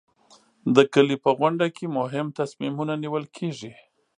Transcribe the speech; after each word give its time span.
د 0.75 0.77
کلي 0.93 1.15
په 1.23 1.29
غونډه 1.39 1.67
کې 1.75 1.85
مهم 1.99 2.27
تصمیمونه 2.39 2.93
نیول 3.03 3.25
کېږي. 3.37 3.73